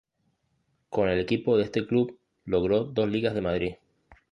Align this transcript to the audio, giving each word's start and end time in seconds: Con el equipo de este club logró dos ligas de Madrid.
Con 0.89 1.09
el 1.09 1.19
equipo 1.19 1.57
de 1.57 1.65
este 1.65 1.85
club 1.85 2.17
logró 2.45 2.85
dos 2.85 3.07
ligas 3.07 3.35
de 3.35 3.41
Madrid. 3.41 3.75